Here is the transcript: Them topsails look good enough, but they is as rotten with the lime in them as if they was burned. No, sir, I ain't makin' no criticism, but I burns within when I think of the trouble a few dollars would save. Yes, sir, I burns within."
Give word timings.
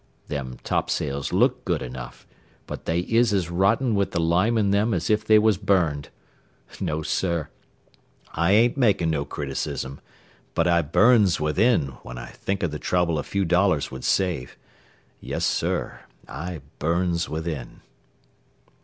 Them 0.29 0.57
topsails 0.63 1.31
look 1.31 1.63
good 1.63 1.83
enough, 1.83 2.25
but 2.65 2.85
they 2.85 3.01
is 3.01 3.31
as 3.33 3.51
rotten 3.51 3.93
with 3.93 4.09
the 4.13 4.19
lime 4.19 4.57
in 4.57 4.71
them 4.71 4.95
as 4.95 5.11
if 5.11 5.23
they 5.23 5.37
was 5.37 5.59
burned. 5.59 6.09
No, 6.79 7.03
sir, 7.03 7.49
I 8.33 8.51
ain't 8.51 8.75
makin' 8.77 9.11
no 9.11 9.25
criticism, 9.25 10.01
but 10.55 10.67
I 10.67 10.81
burns 10.81 11.39
within 11.39 11.89
when 12.01 12.17
I 12.17 12.29
think 12.31 12.63
of 12.63 12.71
the 12.71 12.79
trouble 12.79 13.19
a 13.19 13.23
few 13.23 13.45
dollars 13.45 13.91
would 13.91 14.03
save. 14.03 14.57
Yes, 15.19 15.45
sir, 15.45 15.99
I 16.27 16.61
burns 16.79 17.29
within." 17.29 17.81